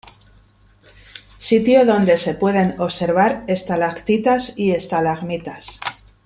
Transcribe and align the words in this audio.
Sitio 1.37 1.85
donde 1.85 2.17
se 2.17 2.33
pueden 2.33 2.73
observar 2.81 3.43
estalactitas 3.47 4.53
y 4.55 4.71
estalagmitas. 4.71 5.79